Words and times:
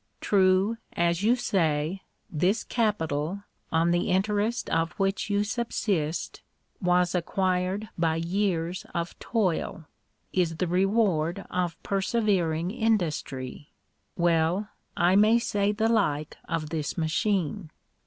True, 0.19 0.77
as 0.93 1.21
you 1.21 1.35
say, 1.35 2.01
this 2.27 2.63
capital, 2.63 3.43
on 3.71 3.91
the 3.91 4.09
interest 4.09 4.67
of 4.71 4.93
which 4.93 5.29
you 5.29 5.43
subsist, 5.43 6.41
was 6.81 7.13
acquired 7.13 7.87
by 7.99 8.15
years 8.15 8.83
of 8.95 9.13
toil— 9.19 9.85
is 10.33 10.55
the 10.55 10.65
reward 10.65 11.45
of 11.51 11.77
persevering 11.83 12.71
industry: 12.71 13.69
well, 14.17 14.69
I 14.97 15.15
may 15.15 15.37
say 15.37 15.71
the 15.71 15.87
like 15.87 16.35
of 16.49 16.71
this 16.71 16.97
machine. 16.97 17.69